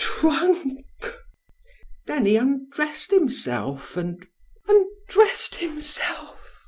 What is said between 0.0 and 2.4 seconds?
"A trunk?" "Then he